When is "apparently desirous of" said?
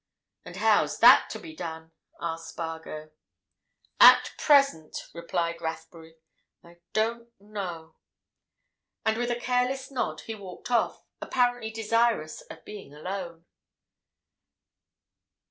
11.21-12.65